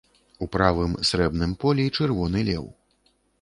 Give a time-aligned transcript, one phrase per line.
[0.45, 2.65] У правым, срэбным полі чырвоны леў.